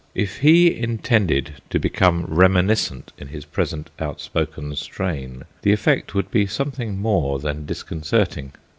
If 0.15 0.39
he 0.39 0.75
intended 0.75 1.61
to 1.69 1.77
become 1.77 2.25
reminiscent 2.27 3.13
in 3.19 3.27
his 3.27 3.45
present 3.45 3.91
outspoken 3.99 4.75
strain 4.75 5.43
the 5.61 5.73
effect 5.73 6.15
would 6.15 6.31
be 6.31 6.47
something 6.47 6.99
more 6.99 7.37
than 7.37 7.67
disconcerting. 7.67 8.53